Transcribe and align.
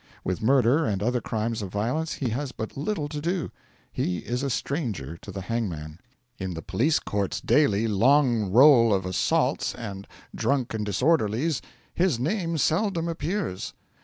With 0.23 0.41
murder 0.41 0.83
and 0.83 1.03
other 1.03 1.21
crimes 1.21 1.61
of 1.61 1.69
violence 1.69 2.13
he 2.13 2.29
has 2.29 2.51
but 2.51 2.75
little 2.75 3.07
to 3.07 3.21
do: 3.21 3.51
he 3.91 4.17
is 4.17 4.41
a 4.41 4.49
stranger 4.49 5.15
to 5.17 5.31
the 5.31 5.41
hangman. 5.41 5.99
In 6.39 6.55
the 6.55 6.63
police 6.63 6.97
court's 6.97 7.39
daily 7.39 7.87
long 7.87 8.51
roll 8.51 8.95
of 8.95 9.05
'assaults' 9.05 9.75
and 9.75 10.07
'drunk 10.33 10.73
and 10.73 10.83
disorderlies' 10.87 11.61
his 11.93 12.17
name 12.17 12.57
seldom 12.57 13.07
appears. 13.07 13.75